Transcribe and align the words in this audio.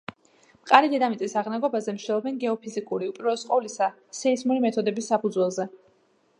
მყარი 0.61 0.87
დედამიწის 0.93 1.35
აღნაგობაზე 1.41 1.95
მსჯელობენ 1.97 2.41
გეოფიზიკური, 2.45 3.11
უპირველეს 3.13 3.47
ყოვლისა, 3.53 3.93
სეისმური 4.23 4.67
მეთოდების 4.67 5.15
საფუძველზე. 5.15 5.71